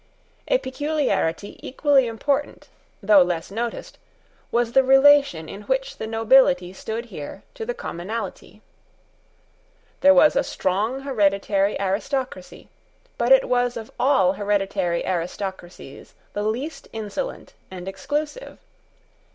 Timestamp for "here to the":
7.13-7.75